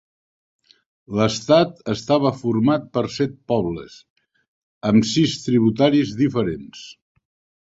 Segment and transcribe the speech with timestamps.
[1.17, 3.99] L'estat estava format per set pobles,
[4.93, 6.83] amb sis tributaris diferents.